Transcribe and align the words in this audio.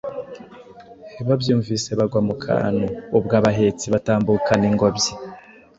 babyumvise 1.27 1.89
bagwa 1.99 2.19
mu 2.27 2.35
kantu. 2.43 2.85
Ubwo 3.17 3.33
abahetsi 3.39 3.85
batambukana 3.93 4.63
ingobyi, 4.71 5.11